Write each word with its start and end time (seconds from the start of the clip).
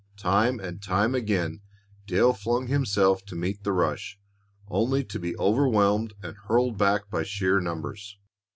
Time 0.17 0.59
and 0.59 0.81
time 0.81 1.13
again 1.13 1.61
Dale 2.07 2.33
flung 2.33 2.65
himself 2.65 3.23
to 3.25 3.35
meet 3.35 3.63
the 3.63 3.71
rush, 3.71 4.19
only 4.67 5.03
to 5.03 5.19
be 5.19 5.37
overwhelmed 5.37 6.15
and 6.23 6.35
hurled 6.47 6.75
back 6.75 7.07
by 7.11 7.21
sheer 7.21 7.59
numbers. 7.61 8.17